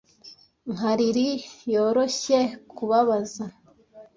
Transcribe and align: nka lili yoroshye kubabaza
nka 0.73 0.91
lili 0.99 1.27
yoroshye 1.73 2.39
kubabaza 2.75 3.45